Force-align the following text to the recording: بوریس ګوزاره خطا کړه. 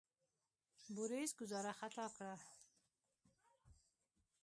بوریس 0.95 1.31
ګوزاره 1.39 1.73
خطا 1.79 2.05
کړه. 2.15 2.35